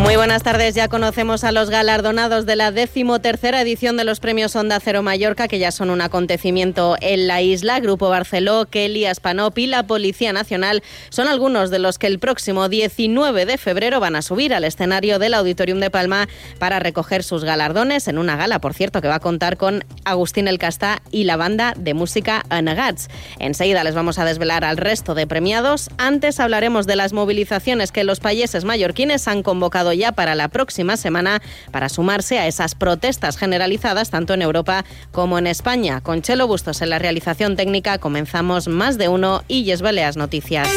Muy 0.00 0.16
buenas 0.16 0.42
tardes. 0.42 0.74
Ya 0.74 0.88
conocemos 0.88 1.44
a 1.44 1.52
los 1.52 1.70
galardonados 1.70 2.44
de 2.46 2.56
la 2.56 2.72
decimotercera 2.72 3.60
edición 3.60 3.96
de 3.96 4.04
los 4.04 4.20
premios 4.20 4.56
Onda 4.56 4.80
Cero 4.80 5.02
Mallorca, 5.02 5.48
que 5.48 5.58
ya 5.58 5.70
son 5.70 5.90
un 5.90 6.00
acontecimiento 6.00 6.96
en 7.00 7.26
la 7.26 7.40
isla. 7.40 7.78
Grupo 7.80 8.08
Barceló, 8.08 8.66
Kelly, 8.66 9.06
Aspanop 9.06 9.56
y 9.58 9.66
la 9.66 9.86
Policía 9.86 10.32
Nacional 10.32 10.82
son 11.08 11.28
algunos 11.28 11.70
de 11.70 11.78
los 11.78 11.98
que 11.98 12.08
el 12.08 12.18
próximo 12.18 12.68
19 12.68 13.46
de 13.46 13.58
febrero 13.58 14.00
van 14.00 14.16
a 14.16 14.22
subir 14.22 14.54
al 14.54 14.64
escenario 14.64 15.18
del 15.18 15.34
Auditorium 15.34 15.78
de 15.78 15.90
Palma 15.90 16.28
para 16.58 16.78
recoger 16.78 17.22
sus 17.22 17.44
galardones 17.44 18.08
en 18.08 18.18
una 18.18 18.36
gala, 18.36 18.60
por 18.60 18.74
cierto, 18.74 19.00
que 19.00 19.08
va 19.08 19.16
a 19.16 19.20
contar 19.20 19.56
con 19.56 19.84
Agustín 20.04 20.48
El 20.48 20.58
Castá 20.58 21.02
y 21.10 21.24
la 21.24 21.36
banda 21.36 21.74
de 21.76 21.94
música 21.94 22.44
Anagats. 22.48 23.08
Enseguida 23.38 23.84
les 23.84 23.94
vamos 23.94 24.18
a 24.18 24.24
desvelar 24.24 24.64
al 24.64 24.76
resto 24.76 25.14
de 25.14 25.26
premiados. 25.26 25.90
Antes 25.98 26.40
hablaremos 26.40 26.86
de 26.86 26.96
las 26.96 27.12
movilizaciones 27.12 27.92
que 27.92 28.04
los 28.04 28.20
países 28.20 28.64
mallorquines 28.64 29.28
han 29.28 29.42
convocado 29.42 29.81
ya 29.90 30.12
para 30.12 30.36
la 30.36 30.46
próxima 30.46 30.96
semana 30.96 31.42
para 31.72 31.88
sumarse 31.88 32.38
a 32.38 32.46
esas 32.46 32.76
protestas 32.76 33.36
generalizadas 33.36 34.10
tanto 34.10 34.34
en 34.34 34.42
Europa 34.42 34.84
como 35.10 35.38
en 35.38 35.48
España. 35.48 36.00
Con 36.00 36.22
Chelo 36.22 36.46
Bustos 36.46 36.82
en 36.82 36.90
la 36.90 37.00
realización 37.00 37.56
técnica 37.56 37.98
comenzamos 37.98 38.68
más 38.68 38.98
de 38.98 39.08
uno 39.08 39.42
y 39.48 39.64
Yesbeleas 39.64 40.16
Noticias. 40.16 40.68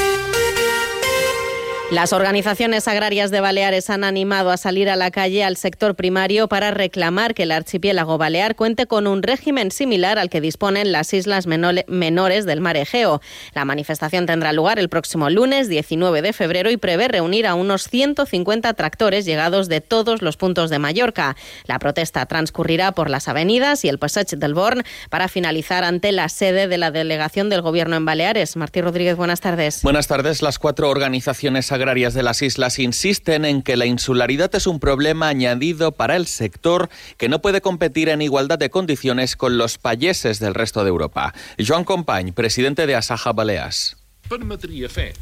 Las 1.92 2.14
organizaciones 2.14 2.88
agrarias 2.88 3.30
de 3.30 3.42
Baleares 3.42 3.92
han 3.92 4.04
animado 4.04 4.50
a 4.50 4.58
salir 4.58 4.90
a 4.90 4.96
la 4.96 5.12
calle 5.12 5.44
al 5.44 5.56
sector 5.56 5.94
primario 5.94 6.48
para 6.48 6.72
reclamar 6.72 7.36
que 7.36 7.44
el 7.44 7.52
archipiélago 7.52 8.18
balear 8.18 8.56
cuente 8.56 8.88
con 8.88 9.06
un 9.06 9.22
régimen 9.22 9.70
similar 9.70 10.18
al 10.18 10.32
que 10.32 10.42
disponen 10.42 10.92
las 10.92 11.14
islas 11.14 11.46
menores 11.46 12.46
del 12.46 12.60
mar 12.60 12.76
Egeo. 12.76 13.22
La 13.54 13.66
manifestación 13.66 14.26
tendrá 14.26 14.52
lugar 14.52 14.80
el 14.80 14.90
próximo 14.90 15.30
lunes 15.30 15.70
19 15.70 16.24
de 16.24 16.34
febrero 16.34 16.72
y 16.72 16.78
prevé 16.78 17.08
reunir 17.08 17.46
a 17.46 17.54
unos 17.54 17.88
150 17.88 18.74
tractores 18.74 19.24
llegados 19.26 19.70
de 19.70 19.80
todos 19.80 20.24
los 20.24 20.38
puntos 20.38 20.72
de 20.72 20.80
Mallorca. 20.80 21.36
La 21.66 21.78
protesta 21.78 22.26
transcurrirá 22.26 22.94
por 22.94 23.12
las 23.12 23.28
avenidas 23.28 23.86
y 23.86 23.90
el 23.90 24.00
Passeig 24.00 24.38
del 24.38 24.56
Born 24.56 24.82
para 25.12 25.28
finalizar 25.28 25.84
ante 25.84 26.12
la 26.12 26.30
sede 26.30 26.68
de 26.68 26.80
la 26.80 26.90
delegación 26.90 27.50
del 27.50 27.62
Gobierno 27.62 27.96
en 27.96 28.06
Baleares. 28.06 28.56
Martí 28.56 28.82
Rodríguez, 28.82 29.16
buenas 29.16 29.40
tardes. 29.40 29.84
Buenas 29.84 30.08
tardes. 30.08 30.42
Las 30.42 30.58
cuatro 30.58 30.90
organizaciones 30.90 31.75
agrarias 31.76 32.14
de 32.14 32.24
las 32.24 32.42
islas 32.42 32.80
insisten 32.80 33.46
en 33.46 33.62
que 33.62 33.78
la 33.78 33.86
insularidad 33.86 34.54
es 34.56 34.66
un 34.66 34.80
problema 34.80 35.28
añadido 35.28 35.92
para 35.92 36.16
el 36.16 36.26
sector 36.26 36.90
que 37.18 37.30
no 37.30 37.42
puede 37.42 37.62
competir 37.62 38.10
en 38.10 38.22
igualdad 38.22 38.58
de 38.58 38.70
condiciones 38.72 39.36
con 39.36 39.58
los 39.58 39.78
payeses 39.78 40.40
del 40.40 40.56
resto 40.56 40.84
de 40.84 40.90
Europa. 40.90 41.34
Joan 41.60 41.84
Company, 41.84 42.32
presidente 42.32 42.88
de 42.88 42.96
Asaja 42.96 43.34
Balears. 43.34 43.98
Permetria 44.28 44.90
fer 44.90 45.14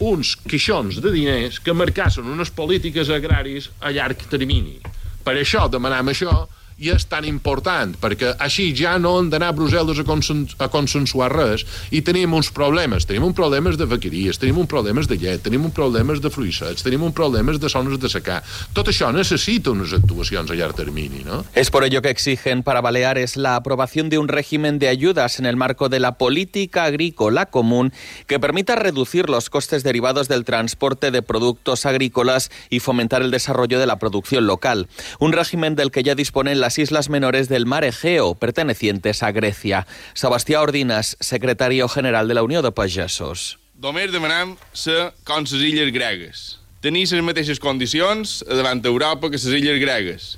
uns 0.00 0.34
quixons 0.36 1.00
de 1.00 1.12
diners 1.12 1.60
que 1.60 1.72
marcassin 1.76 2.28
unes 2.28 2.50
polítiques 2.50 3.08
agràries 3.12 3.70
a 3.80 3.92
llarg 3.92 4.28
termini. 4.28 4.80
Per 5.24 5.36
això 5.36 5.66
demanem 5.72 6.12
això 6.12 6.46
i 6.80 6.88
és 6.94 7.04
tan 7.04 7.26
important, 7.28 7.92
perquè 8.00 8.32
així 8.40 8.70
ja 8.76 8.94
no 8.98 9.12
hem 9.20 9.28
d'anar 9.32 9.50
a 9.52 9.56
Brussel·les 9.56 10.00
a, 10.00 10.04
consen 10.08 10.46
a 10.58 10.70
consensuar 10.72 11.28
res 11.34 11.66
i 11.92 12.00
tenim 12.00 12.32
uns 12.36 12.48
problemes. 12.56 13.04
Tenim 13.08 13.26
un 13.28 13.34
problemes 13.36 13.76
de 13.76 13.86
vaqueries, 13.90 14.40
tenim 14.40 14.62
un 14.62 14.68
problemes 14.70 15.08
de 15.10 15.18
llet, 15.20 15.42
tenim 15.44 15.66
un 15.68 15.74
problemes 15.76 16.22
de 16.24 16.30
fruissets, 16.32 16.84
tenim 16.86 17.04
un 17.04 17.12
problemes 17.12 17.60
de 17.60 17.68
zones 17.68 18.00
de 18.00 18.08
secar. 18.08 18.40
Tot 18.72 18.88
això 18.88 19.10
necessita 19.12 19.74
unes 19.74 19.92
actuacions 19.96 20.50
a 20.50 20.56
llarg 20.56 20.78
termini, 20.78 21.20
¿no? 21.26 21.44
Es 21.54 21.70
por 21.70 21.84
ello 21.84 22.00
que 22.00 22.10
exigen 22.10 22.62
para 22.62 22.80
Baleares 22.80 23.36
la 23.36 23.56
aprobación 23.56 24.08
de 24.08 24.18
un 24.18 24.28
régimen 24.28 24.78
de 24.78 24.88
ayudas 24.88 25.38
en 25.38 25.46
el 25.46 25.56
marco 25.56 25.90
de 25.90 26.00
la 26.00 26.16
política 26.16 26.84
agrícola 26.84 27.46
común 27.46 27.92
que 28.26 28.40
permita 28.40 28.76
reducir 28.76 29.28
los 29.28 29.50
costes 29.50 29.82
derivados 29.82 30.28
del 30.28 30.44
transporte 30.44 31.10
de 31.10 31.20
productos 31.20 31.84
agrícolas 31.84 32.50
y 32.70 32.80
fomentar 32.80 33.20
el 33.20 33.30
desarrollo 33.30 33.78
de 33.78 33.86
la 33.86 33.98
producción 33.98 34.46
local. 34.46 34.88
Un 35.18 35.32
régimen 35.32 35.76
del 35.76 35.90
que 35.90 36.02
ya 36.02 36.14
disponen 36.14 36.60
las 36.60 36.69
islas 36.78 37.08
menores 37.08 37.48
del 37.48 37.66
mar 37.66 37.84
Egeo, 37.84 38.34
pertenecientes 38.34 39.22
a 39.22 39.32
Grecia. 39.32 39.86
Sebastià 40.14 40.60
Ordinas, 40.60 41.16
secretario 41.20 41.88
general 41.88 42.28
de 42.28 42.34
la 42.34 42.42
Unió 42.42 42.62
de 42.62 42.72
Pagesos. 42.72 43.58
Només 43.80 44.12
demanem 44.12 44.56
ser 44.76 45.12
com 45.24 45.46
les 45.46 45.52
illes 45.64 45.92
gregues. 45.92 46.58
Tenir 46.84 47.06
les 47.08 47.24
mateixes 47.24 47.60
condicions 47.60 48.40
davant 48.48 48.80
d'Europa 48.80 49.30
que 49.30 49.40
les 49.40 49.46
illes 49.56 49.80
gregues. 49.80 50.36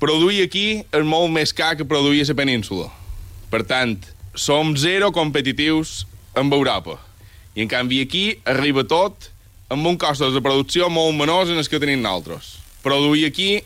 Produir 0.00 0.42
aquí 0.42 0.82
és 0.82 1.04
molt 1.04 1.30
més 1.30 1.52
car 1.52 1.76
que 1.76 1.84
produir 1.84 2.24
a 2.24 2.30
la 2.32 2.38
península. 2.38 2.88
Per 3.50 3.62
tant, 3.62 3.98
som 4.34 4.76
zero 4.76 5.10
competitius 5.12 6.06
amb 6.34 6.54
Europa. 6.54 6.98
I 7.54 7.62
en 7.62 7.68
canvi 7.68 8.00
aquí 8.02 8.24
arriba 8.44 8.84
tot 8.86 9.30
amb 9.70 9.86
un 9.86 9.98
cost 9.98 10.22
de 10.22 10.42
producció 10.42 10.88
molt 10.90 11.14
menors 11.18 11.50
en 11.50 11.58
els 11.58 11.68
que 11.70 11.78
tenim 11.78 12.02
nosaltres. 12.02 12.56
Produir 12.82 13.26
aquí 13.28 13.62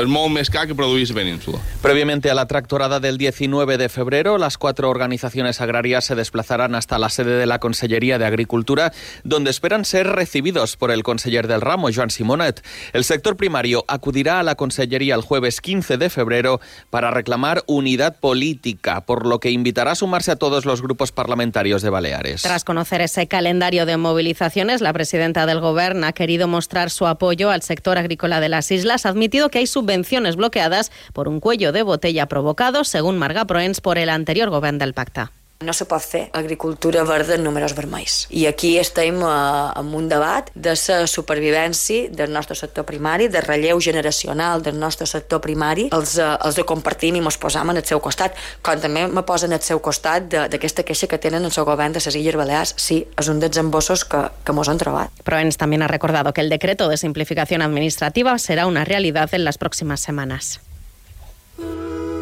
es 0.00 0.08
molt 0.08 0.32
més 0.32 0.50
car 0.50 0.66
que 0.66 0.74
produir 0.74 1.06
península. 1.14 1.58
Previamente 1.82 2.30
a 2.30 2.34
la 2.34 2.46
tractorada 2.46 3.00
del 3.00 3.18
19 3.18 3.78
de 3.78 3.88
febrero, 3.88 4.38
las 4.38 4.58
cuatro 4.58 4.90
organizaciones 4.90 5.60
agrarias 5.60 6.04
se 6.04 6.14
desplazarán 6.14 6.74
hasta 6.74 6.98
la 6.98 7.08
sede 7.08 7.38
de 7.38 7.46
la 7.46 7.58
Consellería 7.58 8.18
de 8.18 8.26
Agricultura, 8.26 8.92
donde 9.24 9.50
esperan 9.50 9.84
ser 9.84 10.06
recibidos 10.06 10.76
por 10.76 10.90
el 10.90 11.02
conseller 11.02 11.46
del 11.46 11.60
ramo, 11.60 11.88
Joan 11.94 12.10
Simonet. 12.10 12.64
El 12.92 13.04
sector 13.04 13.36
primario 13.36 13.84
acudirá 13.88 14.40
a 14.40 14.42
la 14.42 14.54
Consellería 14.54 15.14
el 15.14 15.22
jueves 15.22 15.60
15 15.60 15.96
de 15.96 16.10
febrero 16.10 16.60
para 16.90 17.10
reclamar 17.10 17.62
unidad 17.66 18.16
política, 18.18 19.02
por 19.02 19.26
lo 19.26 19.40
que 19.40 19.50
invitará 19.50 19.92
a 19.92 19.94
sumarse 19.94 20.32
a 20.32 20.36
todos 20.36 20.64
los 20.64 20.82
grupos 20.82 21.12
parlamentarios 21.12 21.82
de 21.82 21.90
Baleares. 21.90 22.42
Tras 22.42 22.64
conocer 22.64 23.00
ese 23.00 23.26
calendario 23.28 23.86
de 23.86 23.96
movilizaciones, 23.96 24.80
la 24.80 24.92
presidenta 24.92 25.46
del 25.46 25.60
Gobierno 25.60 26.06
ha 26.06 26.12
querido 26.12 26.48
mostrar 26.48 26.90
su 26.90 27.06
apoyo 27.06 27.50
al 27.50 27.62
sector 27.62 27.98
agrícola 27.98 28.40
de 28.40 28.48
las 28.48 28.70
islas, 28.70 29.06
ha 29.06 29.10
admitido 29.10 29.48
que 29.48 29.58
hay 29.58 29.66
subvenciones 29.88 30.36
bloqueadas 30.36 30.92
por 31.14 31.28
un 31.28 31.40
cuello 31.40 31.72
de 31.72 31.82
botella 31.82 32.26
provocado, 32.26 32.84
según 32.84 33.16
Marga 33.16 33.46
Proens, 33.46 33.80
por 33.80 33.96
el 33.96 34.10
anterior 34.10 34.50
gobierno 34.50 34.80
del 34.80 34.92
Pacta. 34.92 35.32
No 35.58 35.72
se 35.74 35.88
pot 35.90 36.04
fer 36.06 36.28
agricultura 36.38 37.02
verda 37.02 37.34
en 37.34 37.42
números 37.42 37.72
vermells. 37.74 38.28
I 38.30 38.44
aquí 38.46 38.76
estem 38.78 39.16
eh, 39.26 39.30
en 39.80 39.88
un 39.98 40.06
debat 40.06 40.52
de 40.54 40.76
la 40.76 41.06
supervivència 41.10 42.12
del 42.14 42.30
nostre 42.30 42.54
sector 42.54 42.86
primari, 42.86 43.26
de 43.26 43.42
relleu 43.42 43.80
generacional 43.82 44.62
del 44.62 44.78
nostre 44.78 45.08
sector 45.10 45.40
primari. 45.42 45.88
Els, 45.90 46.14
eh, 46.22 46.28
els 46.46 46.54
de 46.54 46.62
compartim 46.62 47.18
i 47.18 47.24
ens 47.24 47.40
posam 47.42 47.74
en 47.74 47.82
el 47.82 47.84
seu 47.90 47.98
costat, 47.98 48.38
com 48.62 48.78
també 48.78 49.08
me 49.10 49.26
posen 49.26 49.52
al 49.52 49.66
seu 49.66 49.82
costat 49.82 50.30
d'aquesta 50.30 50.86
queixa 50.86 51.10
que 51.10 51.18
tenen 51.18 51.42
el 51.42 51.50
seu 51.50 51.66
govern 51.66 51.98
de 51.98 52.04
les 52.06 52.14
Illes 52.14 52.38
Balears. 52.38 52.76
Sí, 52.78 53.02
és 53.18 53.26
un 53.26 53.42
dels 53.42 53.58
embossos 53.58 54.06
que, 54.06 54.28
que 54.44 54.54
mos 54.54 54.70
han 54.70 54.78
trobat. 54.78 55.10
Proens 55.24 55.58
también 55.58 55.82
ha 55.82 55.88
recordado 55.88 56.32
que 56.32 56.40
el 56.40 56.54
decreto 56.54 56.88
de 56.88 56.96
simplificación 56.96 57.62
administrativa 57.62 58.38
será 58.38 58.68
una 58.68 58.84
realidad 58.84 59.34
en 59.34 59.42
las 59.42 59.58
próximas 59.58 59.98
semanas. 59.98 60.60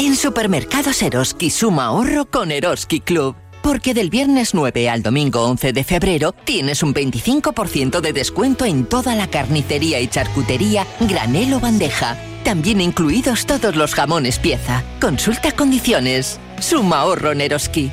En 0.07 0.15
Supermercados 0.15 1.03
Eroski 1.03 1.51
suma 1.51 1.87
ahorro 1.87 2.27
con 2.27 2.53
Eroski 2.53 3.01
Club. 3.01 3.35
Porque 3.61 3.93
del 3.93 4.09
viernes 4.09 4.55
9 4.55 4.89
al 4.89 5.03
domingo 5.03 5.43
11 5.43 5.73
de 5.73 5.83
febrero 5.83 6.31
tienes 6.31 6.85
un 6.85 6.95
25% 6.95 8.01
de 8.01 8.13
descuento 8.13 8.65
en 8.65 8.87
toda 8.87 9.17
la 9.17 9.27
carnicería 9.27 9.99
y 9.99 10.07
charcutería, 10.07 10.87
granel 11.01 11.55
o 11.55 11.59
bandeja. 11.59 12.17
También 12.45 12.81
incluidos 12.81 13.47
todos 13.47 13.75
los 13.75 13.97
jamones 13.97 14.39
pieza. 14.39 14.85
Consulta 15.01 15.51
condiciones. 15.51 16.39
Suma 16.61 17.01
ahorro 17.01 17.33
en 17.33 17.41
Eroski. 17.41 17.91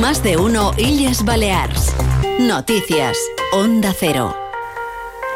Más 0.00 0.22
de 0.22 0.38
uno 0.38 0.72
Illes 0.78 1.22
Balears. 1.22 1.94
Noticias. 2.40 3.18
Onda 3.52 3.92
Cero. 3.92 4.47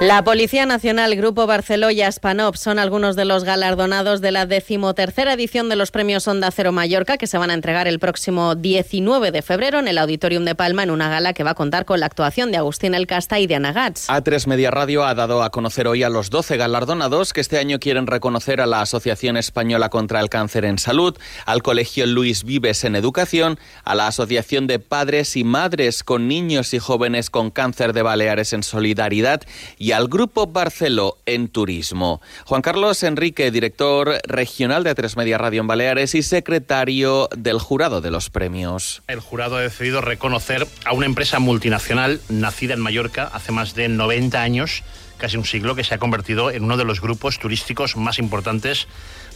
La 0.03 0.25
Policía 0.25 0.67
Nacional, 0.67 1.15
Grupo 1.15 1.47
Barceló 1.47 1.93
y 1.93 2.03
Aspanop 2.03 2.57
son 2.57 2.81
algunos 2.81 3.15
de 3.15 3.25
los 3.25 3.45
galardonados 3.45 4.21
de 4.21 4.33
la 4.33 4.47
decimotercera 4.47 5.35
edición 5.35 5.69
de 5.69 5.77
los 5.77 5.93
premios 5.93 6.27
Onda 6.27 6.51
Cero 6.51 6.73
Mallorca 6.73 7.19
que 7.19 7.29
se 7.29 7.39
van 7.39 7.51
a 7.51 7.55
entregar 7.55 7.87
el 7.87 8.01
próximo 8.01 8.57
19 8.57 9.31
de 9.31 9.43
febrero 9.43 9.79
en 9.79 9.87
el 9.87 9.99
Auditorium 9.99 10.45
de 10.45 10.57
Palma 10.57 10.83
en 10.83 10.91
una 10.91 11.09
gala 11.09 11.35
que 11.35 11.45
va 11.45 11.53
a 11.53 11.55
contar 11.55 11.85
con 11.85 12.01
la 12.01 12.07
actuación 12.07 12.51
de 12.51 12.57
Agustín 12.57 12.95
El 12.95 13.07
Casta 13.07 13.39
y 13.39 13.47
de 13.47 13.55
Ana 13.55 13.73
Gats. 13.73 14.09
A3 14.09 14.49
Media 14.49 14.73
Radio 14.73 15.05
ha 15.05 15.15
dado 15.15 15.41
a 15.41 15.51
conocer 15.51 15.87
hoy 15.87 16.03
a 16.03 16.09
los 16.09 16.31
12 16.31 16.57
galardonados 16.57 17.33
que 17.33 17.41
este 17.41 17.59
año 17.59 17.79
quieren 17.79 18.09
reconocer 18.09 18.61
a 18.61 18.67
la 18.67 18.81
Asociación 18.81 19.37
Española 19.37 19.89
contra 19.89 20.19
el 20.19 20.31
Cáncer 20.31 20.65
en 20.65 20.79
Salud, 20.81 21.17
al 21.47 21.63
Colegio 21.63 22.07
Luis 22.07 22.43
Vives 22.43 22.83
en 22.83 22.97
Educación, 22.97 23.57
a 23.85 23.95
la 23.95 24.09
Asociación 24.09 24.67
de 24.67 24.81
Padres 24.81 25.37
y 25.37 25.45
Madres 25.45 26.03
con 26.03 26.27
Niños 26.27 26.75
y 26.75 26.81
Jóvenes 26.81 27.31
con 27.31 27.53
Cáncer 27.53 27.93
de 27.93 28.03
Baleares 28.03 28.53
en 28.53 28.65
Solidaridad 28.65 29.43
y 29.79 29.92
al 29.93 30.09
Grupo 30.09 30.47
Barceló 30.47 31.19
en 31.27 31.49
Turismo. 31.49 32.21
Juan 32.45 32.63
Carlos 32.63 33.03
Enrique, 33.03 33.51
director 33.51 34.21
regional 34.27 34.85
de 34.85 34.95
A3 34.95 35.17
Media 35.17 35.39
Radio 35.39 35.61
en 35.61 35.67
Baleares 35.67 36.15
y 36.15 36.23
secretario 36.23 37.29
del 37.37 37.59
jurado 37.59 38.01
de 38.01 38.11
los 38.11 38.31
premios. 38.31 39.03
El 39.09 39.21
jurado 39.21 39.57
ha 39.57 39.61
decidido 39.61 40.01
reconocer 40.01 40.67
a 40.85 40.93
una 40.93 41.07
empresa 41.07 41.39
multinacional 41.39 42.21
nacida 42.29 42.75
en 42.75 42.81
Mallorca 42.81 43.31
hace 43.33 43.53
más 43.53 43.75
de 43.75 43.89
90 43.89 44.41
años 44.41 44.83
casi 45.23 45.37
un 45.37 45.45
siglo, 45.45 45.77
que 45.77 45.85
se 45.85 45.95
ha 45.95 45.99
convertido 45.99 46.51
en 46.51 46.65
uno 46.65 46.77
de 46.77 46.85
los 46.85 47.01
grupos 47.01 47.39
turísticos 47.39 47.97
más 47.97 48.19
importantes 48.19 48.89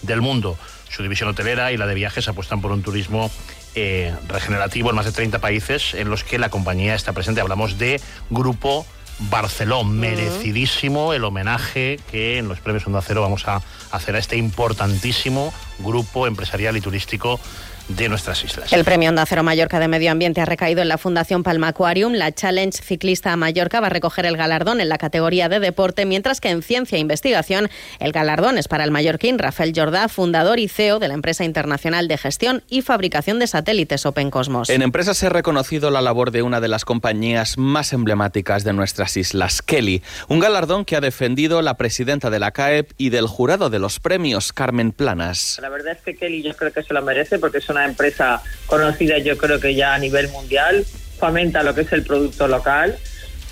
del 0.02 0.20
mundo. 0.20 0.58
Su 0.90 1.04
división 1.04 1.28
hotelera 1.28 1.70
y 1.70 1.76
la 1.76 1.86
de 1.86 1.94
viajes 1.94 2.26
apuestan 2.26 2.60
por 2.60 2.72
un 2.72 2.82
turismo 2.82 3.30
eh, 3.76 4.12
regenerativo 4.26 4.90
en 4.90 4.96
más 4.96 5.06
de 5.06 5.12
30 5.12 5.38
países 5.38 5.94
en 5.94 6.10
los 6.10 6.24
que 6.24 6.40
la 6.40 6.48
compañía 6.48 6.96
está 6.96 7.12
presente. 7.12 7.40
Hablamos 7.40 7.78
de 7.78 8.00
Grupo 8.30 8.84
Barceló. 9.18 9.84
Merecidísimo 9.84 11.12
el 11.12 11.24
homenaje 11.24 11.98
que 12.10 12.38
en 12.38 12.48
los 12.48 12.60
premios 12.60 12.86
Onda 12.86 13.02
Cero 13.02 13.22
vamos 13.22 13.46
a 13.48 13.62
hacer 13.90 14.16
a 14.16 14.18
este 14.18 14.36
importantísimo 14.36 15.52
grupo 15.78 16.26
empresarial 16.26 16.76
y 16.76 16.80
turístico 16.80 17.40
de 17.88 18.08
nuestras 18.08 18.42
islas. 18.44 18.72
El 18.72 18.84
premio 18.84 19.08
Onda 19.08 19.24
Cero 19.26 19.42
Mallorca 19.42 19.78
de 19.78 19.88
Medio 19.88 20.10
Ambiente 20.10 20.40
ha 20.40 20.44
recaído 20.44 20.82
en 20.82 20.88
la 20.88 20.98
Fundación 20.98 21.42
Palma 21.42 21.68
Aquarium. 21.68 22.14
La 22.14 22.32
Challenge 22.32 22.76
Ciclista 22.76 23.32
a 23.32 23.36
Mallorca 23.36 23.80
va 23.80 23.86
a 23.86 23.90
recoger 23.90 24.26
el 24.26 24.36
galardón 24.36 24.80
en 24.80 24.88
la 24.88 24.98
categoría 24.98 25.48
de 25.48 25.60
deporte, 25.60 26.04
mientras 26.04 26.40
que 26.40 26.50
en 26.50 26.62
ciencia 26.62 26.96
e 26.96 27.00
investigación 27.00 27.68
el 28.00 28.12
galardón 28.12 28.58
es 28.58 28.68
para 28.68 28.84
el 28.84 28.90
mallorquín 28.90 29.38
Rafael 29.38 29.72
Jordá, 29.74 30.08
fundador 30.08 30.58
y 30.58 30.68
CEO 30.68 30.98
de 30.98 31.08
la 31.08 31.14
empresa 31.14 31.44
internacional 31.44 32.08
de 32.08 32.18
gestión 32.18 32.62
y 32.68 32.82
fabricación 32.82 33.38
de 33.38 33.46
satélites 33.46 34.06
Open 34.06 34.30
Cosmos. 34.30 34.70
En 34.70 34.82
empresas 34.82 35.16
se 35.16 35.26
ha 35.26 35.30
reconocido 35.30 35.90
la 35.90 36.00
labor 36.00 36.30
de 36.30 36.42
una 36.42 36.60
de 36.60 36.68
las 36.68 36.84
compañías 36.84 37.58
más 37.58 37.92
emblemáticas 37.92 38.64
de 38.64 38.72
nuestras 38.72 39.16
islas, 39.16 39.62
Kelly, 39.62 40.02
un 40.28 40.40
galardón 40.40 40.84
que 40.84 40.96
ha 40.96 41.00
defendido 41.00 41.62
la 41.62 41.76
presidenta 41.76 42.30
de 42.30 42.38
la 42.38 42.50
CAEP 42.50 42.92
y 42.96 43.10
del 43.10 43.26
jurado 43.26 43.70
de 43.70 43.78
los 43.78 44.00
premios, 44.00 44.52
Carmen 44.52 44.92
Planas. 44.92 45.58
La 45.62 45.68
verdad 45.68 45.92
es 45.92 46.02
que 46.02 46.14
Kelly 46.14 46.42
yo 46.42 46.54
creo 46.54 46.72
que 46.72 46.82
se 46.82 46.92
lo 46.92 47.02
merece 47.02 47.38
porque 47.38 47.58
es 47.58 47.68
una 47.76 47.86
empresa 47.86 48.42
conocida 48.66 49.18
yo 49.18 49.36
creo 49.36 49.60
que 49.60 49.74
ya 49.74 49.94
a 49.94 49.98
nivel 49.98 50.28
mundial, 50.28 50.84
fomenta 51.18 51.62
lo 51.62 51.74
que 51.74 51.82
es 51.82 51.92
el 51.92 52.02
producto 52.02 52.48
local 52.48 52.96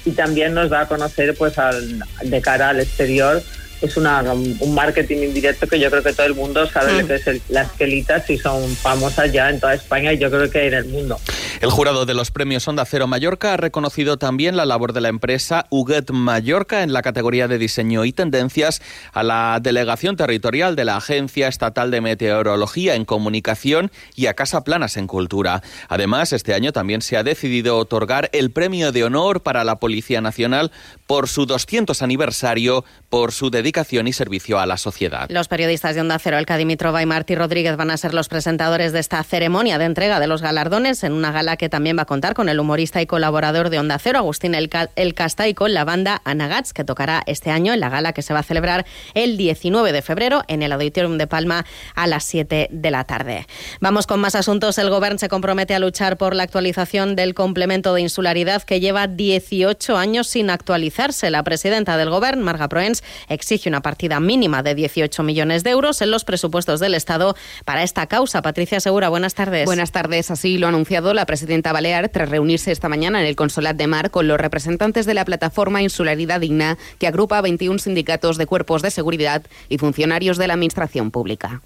y 0.04 0.10
también 0.12 0.54
nos 0.54 0.70
da 0.70 0.82
a 0.82 0.88
conocer 0.88 1.34
pues 1.34 1.58
al, 1.58 2.02
de 2.22 2.40
cara 2.42 2.70
al 2.70 2.80
exterior 2.80 3.42
es 3.80 3.96
una, 3.96 4.22
un 4.22 4.74
marketing 4.74 5.18
indirecto 5.18 5.66
que 5.66 5.78
yo 5.78 5.90
creo 5.90 6.02
que 6.02 6.12
todo 6.12 6.26
el 6.26 6.34
mundo 6.34 6.66
sabe 6.66 7.02
lo 7.02 7.06
que 7.06 7.16
es 7.16 7.26
el, 7.26 7.42
las 7.48 7.70
quelitas 7.72 8.28
y 8.30 8.38
son 8.38 8.74
famosas 8.76 9.30
ya 9.30 9.50
en 9.50 9.60
toda 9.60 9.74
España 9.74 10.12
y 10.12 10.18
yo 10.18 10.30
creo 10.30 10.48
que 10.50 10.66
en 10.66 10.74
el 10.74 10.84
mundo. 10.86 11.18
El 11.64 11.70
jurado 11.70 12.04
de 12.04 12.12
los 12.12 12.30
premios 12.30 12.68
Onda 12.68 12.84
Cero 12.84 13.06
Mallorca 13.06 13.54
ha 13.54 13.56
reconocido 13.56 14.18
también 14.18 14.54
la 14.54 14.66
labor 14.66 14.92
de 14.92 15.00
la 15.00 15.08
empresa 15.08 15.64
Uget 15.70 16.10
Mallorca 16.10 16.82
en 16.82 16.92
la 16.92 17.00
categoría 17.00 17.48
de 17.48 17.56
diseño 17.56 18.04
y 18.04 18.12
tendencias 18.12 18.82
a 19.14 19.22
la 19.22 19.60
delegación 19.62 20.14
territorial 20.14 20.76
de 20.76 20.84
la 20.84 20.98
Agencia 20.98 21.48
Estatal 21.48 21.90
de 21.90 22.02
Meteorología 22.02 22.96
en 22.96 23.06
Comunicación 23.06 23.90
y 24.14 24.26
a 24.26 24.34
Casa 24.34 24.62
Planas 24.62 24.98
en 24.98 25.06
Cultura. 25.06 25.62
Además, 25.88 26.34
este 26.34 26.52
año 26.52 26.70
también 26.70 27.00
se 27.00 27.16
ha 27.16 27.22
decidido 27.22 27.78
otorgar 27.78 28.28
el 28.34 28.50
premio 28.50 28.92
de 28.92 29.04
honor 29.04 29.42
para 29.42 29.64
la 29.64 29.76
Policía 29.76 30.20
Nacional 30.20 30.70
por 31.06 31.28
su 31.28 31.46
200 31.46 32.02
aniversario, 32.02 32.84
por 33.08 33.32
su 33.32 33.48
dedicación 33.48 34.06
y 34.06 34.12
servicio 34.12 34.58
a 34.58 34.66
la 34.66 34.76
sociedad. 34.76 35.30
Los 35.30 35.48
periodistas 35.48 35.94
de 35.94 36.02
Onda 36.02 36.18
Cero, 36.18 36.36
Elka 36.36 36.58
Dimitrova 36.58 37.00
y 37.00 37.06
Martí 37.06 37.34
Rodríguez, 37.34 37.78
van 37.78 37.90
a 37.90 37.96
ser 37.96 38.12
los 38.12 38.28
presentadores 38.28 38.92
de 38.92 39.00
esta 39.00 39.24
ceremonia 39.24 39.78
de 39.78 39.86
entrega 39.86 40.20
de 40.20 40.26
los 40.26 40.42
galardones 40.42 41.02
en 41.04 41.14
una 41.14 41.32
gala 41.32 41.53
que 41.56 41.68
también 41.68 41.96
va 41.96 42.02
a 42.02 42.06
contar 42.06 42.34
con 42.34 42.48
el 42.48 42.60
humorista 42.60 43.00
y 43.02 43.06
colaborador 43.06 43.70
de 43.70 43.78
Onda 43.78 43.98
Cero, 43.98 44.18
Agustín 44.18 44.54
El, 44.54 44.70
El 44.96 45.14
Casta, 45.14 45.48
y 45.48 45.54
con 45.54 45.74
la 45.74 45.84
banda 45.84 46.20
Anagats, 46.24 46.72
que 46.72 46.84
tocará 46.84 47.22
este 47.26 47.50
año 47.50 47.72
en 47.72 47.80
la 47.80 47.88
gala 47.88 48.12
que 48.12 48.22
se 48.22 48.34
va 48.34 48.40
a 48.40 48.42
celebrar 48.42 48.84
el 49.14 49.36
19 49.36 49.92
de 49.92 50.02
febrero 50.02 50.42
en 50.48 50.62
el 50.62 50.72
Auditorium 50.72 51.18
de 51.18 51.26
Palma 51.26 51.64
a 51.94 52.06
las 52.06 52.24
7 52.24 52.68
de 52.70 52.90
la 52.90 53.04
tarde. 53.04 53.46
Vamos 53.80 54.06
con 54.06 54.20
más 54.20 54.34
asuntos. 54.34 54.78
El 54.78 54.90
Gobierno 54.90 55.18
se 55.18 55.28
compromete 55.28 55.74
a 55.74 55.78
luchar 55.78 56.16
por 56.16 56.34
la 56.34 56.42
actualización 56.42 57.16
del 57.16 57.34
complemento 57.34 57.94
de 57.94 58.00
insularidad 58.00 58.62
que 58.62 58.80
lleva 58.80 59.06
18 59.06 59.96
años 59.96 60.26
sin 60.28 60.50
actualizarse. 60.50 61.30
La 61.30 61.42
presidenta 61.42 61.96
del 61.96 62.10
Gobierno, 62.10 62.44
Marga 62.44 62.68
Proens, 62.68 63.02
exige 63.28 63.68
una 63.68 63.82
partida 63.82 64.20
mínima 64.20 64.62
de 64.62 64.74
18 64.74 65.22
millones 65.22 65.64
de 65.64 65.70
euros 65.70 66.02
en 66.02 66.10
los 66.10 66.24
presupuestos 66.24 66.80
del 66.80 66.94
Estado 66.94 67.36
para 67.64 67.82
esta 67.82 68.06
causa. 68.06 68.42
Patricia 68.42 68.80
Segura, 68.80 69.08
buenas 69.08 69.34
tardes. 69.34 69.66
Buenas 69.66 69.92
tardes. 69.92 70.30
Así 70.30 70.58
lo 70.58 70.66
ha 70.66 70.70
anunciado 70.70 71.14
la 71.14 71.26
presidenta 71.26 71.43
Balear 71.72 72.08
tras 72.08 72.28
reunirse 72.28 72.72
esta 72.72 72.88
mañana 72.88 73.20
en 73.20 73.26
el 73.26 73.36
Consolat 73.36 73.76
de 73.76 73.86
Mar 73.86 74.10
con 74.10 74.28
los 74.28 74.38
representantes 74.38 75.06
de 75.06 75.14
la 75.14 75.24
plataforma 75.24 75.82
Insularidad 75.82 76.40
Digna, 76.40 76.78
que 76.98 77.06
agrupa 77.06 77.40
21 77.40 77.78
sindicatos 77.78 78.36
de 78.36 78.46
cuerpos 78.46 78.82
de 78.82 78.90
seguridad 78.90 79.42
y 79.68 79.78
funcionarios 79.78 80.38
de 80.38 80.46
la 80.46 80.54
Administración 80.54 81.10
Pública. 81.10 81.60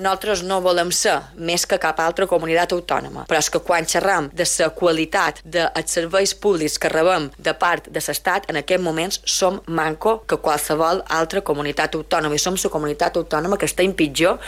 Nosaltres 0.00 0.40
no 0.48 0.62
volem 0.64 0.88
ser 0.96 1.18
més 1.36 1.66
que 1.68 1.76
cap 1.80 1.98
altra 2.00 2.24
comunitat 2.28 2.72
autònoma, 2.72 3.26
però 3.28 3.40
és 3.42 3.50
que 3.52 3.60
quan 3.60 3.84
xerram 3.84 4.30
de 4.32 4.46
la 4.48 4.68
qualitat 4.72 5.42
dels 5.44 5.92
serveis 5.92 6.32
públics 6.32 6.78
que 6.80 6.88
rebem 6.88 7.28
de 7.36 7.52
part 7.52 7.90
de 7.92 8.00
l'Estat, 8.00 8.48
en 8.48 8.56
aquests 8.56 8.82
moments 8.82 9.20
som 9.28 9.60
manco 9.66 10.22
que 10.24 10.40
qualsevol 10.40 11.02
altra 11.20 11.42
comunitat 11.44 11.98
autònoma 12.00 12.34
i 12.34 12.40
som 12.40 12.56
la 12.56 12.72
comunitat 12.72 13.20
autònoma 13.20 13.58
que 13.58 13.68
està 13.68 13.84
pitjor 13.92 14.40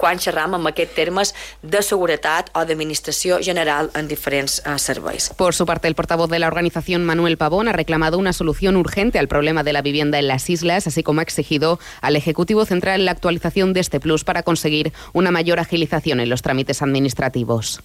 quan 0.00 0.18
xerram 0.18 0.56
amb 0.56 0.72
aquests 0.72 1.34
de 1.62 1.82
seguretat 1.84 2.50
o 2.56 2.64
d'administració 2.64 3.38
general 3.44 3.90
en 3.94 4.08
diferents 4.08 4.62
serveis. 4.80 5.30
Por 5.36 5.54
su 5.54 5.66
parte, 5.66 5.88
el 5.88 5.94
portavoz 5.94 6.30
de 6.30 6.38
la 6.38 6.48
organización, 6.48 7.04
Manuel 7.04 7.36
Pavón, 7.36 7.68
ha 7.68 7.72
reclamado 7.72 8.18
una 8.18 8.32
solución 8.32 8.76
urgente 8.76 9.18
al 9.18 9.28
problema 9.28 9.62
de 9.62 9.72
la 9.72 9.82
vivienda 9.82 10.18
en 10.18 10.28
las 10.28 10.48
islas, 10.48 10.86
así 10.86 11.02
como 11.02 11.20
ha 11.20 11.22
exigido 11.22 11.78
al 12.00 12.16
Ejecutivo 12.16 12.64
Central 12.64 13.04
la 13.04 13.12
actualización 13.12 13.72
de 13.72 13.80
este 13.80 14.00
plus 14.00 14.24
para 14.24 14.42
conseguir 14.42 14.92
una 15.12 15.30
mayor 15.30 15.60
agilización 15.60 16.20
en 16.20 16.30
los 16.30 16.42
trámites 16.42 16.82
administrativos. 16.82 17.80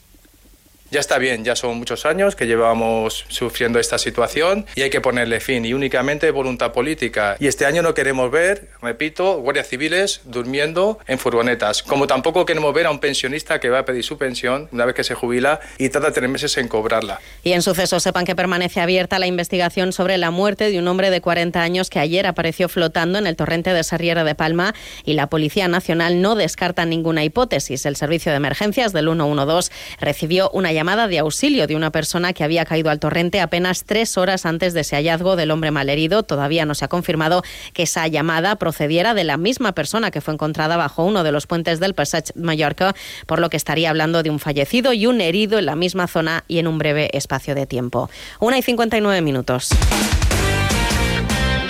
Ya 0.95 1.01
está 1.01 1.17
bien, 1.17 1.43
ya 1.43 1.57
son 1.57 1.77
muchos 1.77 2.05
años 2.05 2.37
que 2.37 2.47
llevamos 2.47 3.25
sufriendo 3.27 3.79
esta 3.79 3.97
situación 3.97 4.65
y 4.75 4.81
hay 4.83 4.89
que 4.89 5.01
ponerle 5.01 5.41
fin 5.41 5.65
y 5.65 5.73
únicamente 5.73 6.31
voluntad 6.31 6.71
política. 6.71 7.35
Y 7.37 7.47
este 7.47 7.65
año 7.65 7.81
no 7.81 7.93
queremos 7.93 8.31
ver, 8.31 8.69
repito, 8.81 9.41
guardias 9.41 9.67
civiles 9.67 10.21
durmiendo 10.23 10.97
en 11.05 11.19
furgonetas, 11.19 11.83
como 11.83 12.07
tampoco 12.07 12.45
queremos 12.45 12.73
ver 12.73 12.85
a 12.85 12.91
un 12.91 12.99
pensionista 12.99 13.59
que 13.59 13.67
va 13.67 13.79
a 13.79 13.83
pedir 13.83 14.05
su 14.05 14.17
pensión 14.17 14.69
una 14.71 14.85
vez 14.85 14.95
que 14.95 15.03
se 15.03 15.15
jubila 15.15 15.59
y 15.77 15.89
tarda 15.89 16.13
tres 16.13 16.29
meses 16.29 16.57
en 16.57 16.69
cobrarla. 16.69 17.19
Y 17.43 17.51
en 17.51 17.61
suceso 17.61 17.99
sepan 17.99 18.23
que 18.23 18.33
permanece 18.33 18.79
abierta 18.79 19.19
la 19.19 19.27
investigación 19.27 19.91
sobre 19.91 20.17
la 20.17 20.31
muerte 20.31 20.71
de 20.71 20.79
un 20.79 20.87
hombre 20.87 21.09
de 21.09 21.19
40 21.19 21.61
años 21.61 21.89
que 21.89 21.99
ayer 21.99 22.25
apareció 22.25 22.69
flotando 22.69 23.19
en 23.19 23.27
el 23.27 23.35
torrente 23.35 23.73
de 23.73 23.83
Sarriera 23.83 24.23
de 24.23 24.33
Palma 24.33 24.73
y 25.03 25.15
la 25.15 25.27
Policía 25.27 25.67
Nacional 25.67 26.21
no 26.21 26.35
descarta 26.35 26.85
ninguna 26.85 27.25
hipótesis. 27.25 27.85
El 27.85 27.97
servicio 27.97 28.31
de 28.31 28.37
emergencias 28.37 28.93
del 28.93 29.07
112 29.07 29.73
recibió 29.99 30.49
una 30.51 30.71
llamada 30.71 30.84
de 30.85 31.17
auxilio 31.17 31.65
de 31.65 31.75
una 31.75 31.91
persona 31.91 32.31
que 32.33 32.43
había 32.43 32.63
caído 32.63 32.91
al 32.91 32.99
torrente 32.99 33.41
apenas 33.41 33.85
tres 33.85 34.17
horas 34.17 34.45
antes 34.45 34.75
de 34.75 34.81
ese 34.81 34.95
hallazgo 34.95 35.35
del 35.35 35.49
hombre 35.49 35.71
malherido. 35.71 36.21
Todavía 36.21 36.65
no 36.65 36.75
se 36.75 36.85
ha 36.85 36.87
confirmado 36.87 37.41
que 37.73 37.83
esa 37.83 38.07
llamada 38.07 38.55
procediera 38.57 39.15
de 39.15 39.23
la 39.23 39.37
misma 39.37 39.71
persona 39.71 40.11
que 40.11 40.21
fue 40.21 40.35
encontrada 40.35 40.77
bajo 40.77 41.03
uno 41.03 41.23
de 41.23 41.31
los 41.31 41.47
puentes 41.47 41.79
del 41.79 41.95
Passage 41.95 42.33
Mallorca, 42.35 42.95
por 43.25 43.39
lo 43.39 43.49
que 43.49 43.57
estaría 43.57 43.89
hablando 43.89 44.21
de 44.21 44.29
un 44.29 44.39
fallecido 44.39 44.93
y 44.93 45.07
un 45.07 45.21
herido 45.21 45.57
en 45.57 45.65
la 45.65 45.75
misma 45.75 46.05
zona 46.07 46.43
y 46.47 46.59
en 46.59 46.67
un 46.67 46.77
breve 46.77 47.09
espacio 47.13 47.55
de 47.55 47.65
tiempo. 47.65 48.11
Una 48.39 48.59
y 48.59 48.61
59 48.61 49.21
minutos. 49.21 49.69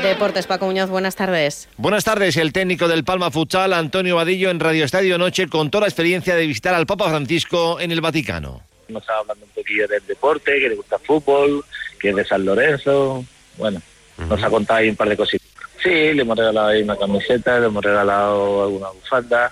Deportes, 0.03 0.45
Paco 0.45 0.67
Muñoz, 0.67 0.89
buenas 0.89 1.15
tardes. 1.15 1.67
Buenas 1.77 2.03
tardes. 2.03 2.37
El 2.37 2.53
técnico 2.53 2.87
del 2.87 3.03
Palma 3.03 3.31
Futsal, 3.31 3.73
Antonio 3.73 4.15
Vadillo, 4.17 4.51
en 4.51 4.59
Radio 4.59 4.85
Estadio 4.85 5.17
Noche, 5.17 5.47
contó 5.47 5.79
la 5.79 5.87
experiencia 5.87 6.35
de 6.35 6.45
visitar 6.45 6.75
al 6.75 6.85
Papa 6.85 7.09
Francisco 7.09 7.79
en 7.79 7.91
el 7.91 8.01
Vaticano. 8.01 8.61
Nos 8.87 9.01
estaba 9.01 9.19
hablando 9.19 9.45
un 9.45 9.51
poquillo 9.51 9.87
del 9.87 10.05
deporte, 10.05 10.59
que 10.59 10.69
le 10.69 10.75
gusta 10.75 10.97
el 10.97 11.01
fútbol, 11.01 11.65
que 11.99 12.09
es 12.09 12.15
de 12.15 12.25
San 12.25 12.45
Lorenzo. 12.45 13.25
Bueno, 13.57 13.81
nos 14.17 14.43
ha 14.43 14.49
contado 14.49 14.79
ahí 14.79 14.89
un 14.89 14.95
par 14.95 15.09
de 15.09 15.17
cositas. 15.17 15.47
Sí, 15.81 15.89
le 15.89 16.21
hemos 16.21 16.37
regalado 16.37 16.67
ahí 16.67 16.81
una 16.81 16.97
camiseta, 16.97 17.59
le 17.59 17.67
hemos 17.67 17.83
regalado 17.83 18.63
alguna 18.63 18.89
bufanda. 18.89 19.51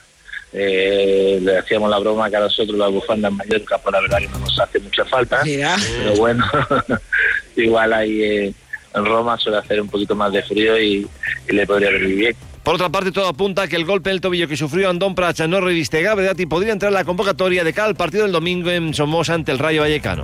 Eh, 0.55 1.39
le 1.41 1.57
hacíamos 1.57 1.89
la 1.89 1.97
broma 1.97 2.29
que 2.29 2.35
a 2.35 2.41
nosotros 2.41 2.77
las 2.77 2.91
bufandas 2.91 3.31
en 3.31 3.37
Mallorca, 3.37 3.77
pues 3.79 3.91
la 3.91 4.01
verdad 4.01 4.19
que 4.19 4.27
no 4.27 4.39
nos 4.39 4.59
hace 4.59 4.79
mucha 4.79 5.03
falta. 5.05 5.43
Mira. 5.43 5.75
Pero 5.97 6.15
bueno, 6.15 6.45
igual 7.55 7.93
ahí 7.93 8.21
eh, 8.21 8.53
en 8.93 9.05
Roma 9.05 9.37
suele 9.37 9.57
hacer 9.57 9.81
un 9.81 9.89
poquito 9.89 10.15
más 10.15 10.31
de 10.31 10.43
frío 10.43 10.79
y, 10.79 11.07
y 11.47 11.53
le 11.53 11.65
podría 11.65 11.89
venir 11.89 12.15
bien. 12.15 12.35
Por 12.63 12.75
otra 12.75 12.89
parte, 12.89 13.11
todo 13.11 13.27
apunta 13.27 13.63
a 13.63 13.67
que 13.67 13.75
el 13.75 13.83
golpe 13.83 14.09
en 14.09 14.15
el 14.15 14.21
tobillo 14.21 14.47
que 14.47 14.55
sufrió 14.55 14.89
Andón 14.89 15.15
Pracha 15.15 15.47
no 15.47 15.59
reviste 15.59 16.01
gravedad 16.01 16.37
y 16.37 16.45
podría 16.45 16.71
entrar 16.71 16.91
en 16.91 16.93
la 16.93 17.03
convocatoria 17.03 17.65
de 17.65 17.73
cada 17.73 17.89
al 17.89 17.95
partido 17.95 18.23
del 18.23 18.31
domingo 18.31 18.71
en 18.71 18.93
Somoza 18.93 19.33
ante 19.33 19.51
el 19.51 19.59
Rayo 19.59 19.81
Vallecano. 19.81 20.23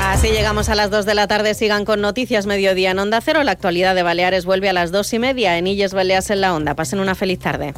Así 0.00 0.28
llegamos 0.28 0.68
a 0.68 0.76
las 0.76 0.90
2 0.92 1.04
de 1.04 1.14
la 1.16 1.26
tarde. 1.26 1.54
Sigan 1.54 1.84
con 1.84 2.00
Noticias 2.00 2.46
Mediodía 2.46 2.92
en 2.92 3.00
Onda 3.00 3.20
Cero. 3.20 3.42
La 3.42 3.50
actualidad 3.50 3.96
de 3.96 4.04
Baleares 4.04 4.44
vuelve 4.44 4.68
a 4.68 4.72
las 4.72 4.92
2 4.92 5.14
y 5.14 5.18
media 5.18 5.58
en 5.58 5.66
Illes 5.66 5.92
Baleas 5.92 6.30
en 6.30 6.40
la 6.40 6.54
Onda. 6.54 6.76
Pasen 6.76 7.00
una 7.00 7.16
feliz 7.16 7.40
tarde. 7.40 7.74